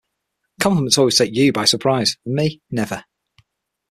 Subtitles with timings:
[0.59, 3.05] Compliments always take you by surprise, and me never.